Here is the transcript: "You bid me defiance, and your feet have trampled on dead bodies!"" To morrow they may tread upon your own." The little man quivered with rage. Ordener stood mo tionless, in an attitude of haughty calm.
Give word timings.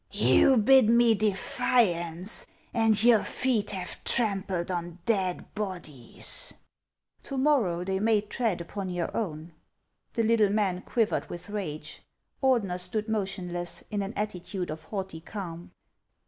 "You 0.33 0.57
bid 0.57 0.89
me 0.89 1.13
defiance, 1.13 2.47
and 2.73 3.03
your 3.03 3.23
feet 3.23 3.69
have 3.69 4.03
trampled 4.03 4.71
on 4.71 4.97
dead 5.05 5.53
bodies!"" 5.53 6.55
To 7.21 7.37
morrow 7.37 7.83
they 7.83 7.99
may 7.99 8.21
tread 8.21 8.61
upon 8.61 8.89
your 8.89 9.15
own." 9.15 9.53
The 10.13 10.23
little 10.23 10.49
man 10.49 10.81
quivered 10.81 11.29
with 11.29 11.51
rage. 11.51 12.01
Ordener 12.41 12.79
stood 12.79 13.07
mo 13.09 13.25
tionless, 13.25 13.83
in 13.91 14.01
an 14.01 14.13
attitude 14.15 14.71
of 14.71 14.85
haughty 14.85 15.19
calm. 15.21 15.69